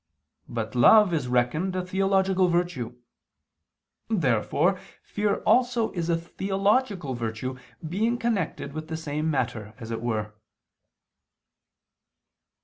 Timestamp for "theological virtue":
1.85-2.97, 6.17-7.59